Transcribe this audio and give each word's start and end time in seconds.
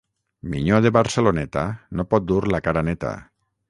Minyó 0.53 0.79
de 0.85 0.91
Barceloneta 0.95 1.67
no 1.99 2.09
pot 2.15 2.29
dur 2.33 2.43
la 2.57 2.67
cara 2.71 2.89
neta. 2.93 3.19